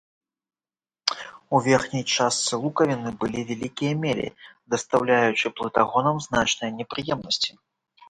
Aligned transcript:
У 1.57 1.59
верхняй 1.67 2.05
частцы 2.15 2.53
лукавіны 2.65 3.09
былі 3.25 3.39
вялікія 3.51 3.93
мелі, 4.09 4.27
дастаўляючы 4.77 5.47
плытагонам 5.61 6.15
значныя 6.29 6.71
непрыемнасці. 6.83 7.51